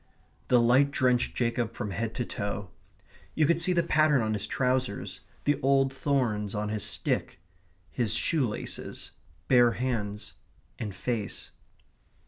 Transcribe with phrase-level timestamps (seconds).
[0.47, 2.71] The light drenched Jacob from head to toe.
[3.35, 7.39] You could see the pattern on his trousers; the old thorns on his stick;
[7.91, 9.11] his shoe laces;
[9.47, 10.33] bare hands;
[10.79, 11.51] and face.